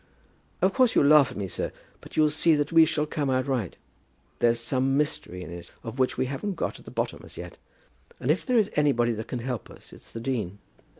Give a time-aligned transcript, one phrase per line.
[0.63, 3.45] "Of course you'll laugh at me, sir; but you'll see that we shall come out
[3.45, 3.77] right.
[4.39, 7.59] There's some mystery in it of which we haven't got at the bottom as yet;
[8.19, 10.57] and if there is anybody that can help us it's the dean."